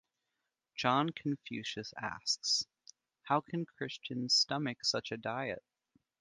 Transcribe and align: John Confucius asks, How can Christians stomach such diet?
John 0.73 1.11
Confucius 1.11 1.93
asks, 1.95 2.65
How 3.21 3.39
can 3.39 3.65
Christians 3.67 4.33
stomach 4.33 4.79
such 4.83 5.11
diet? 5.21 5.63